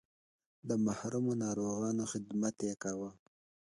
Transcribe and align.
د 0.67 0.69
محرومو 0.85 1.31
ناروغانو 1.43 2.03
خدمت 2.11 2.55
یې 2.67 2.73
کاوه. 2.83 3.09